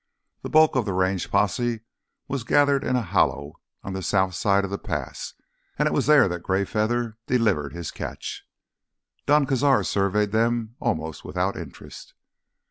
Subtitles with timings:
[0.41, 1.81] The bulk of the Range posse
[2.27, 5.35] was gathered in a hollow on the south side of the pass
[5.77, 8.43] and it was there that Greyfeather delivered his catch.
[9.27, 12.15] Don Cazar surveyed them almost without interest.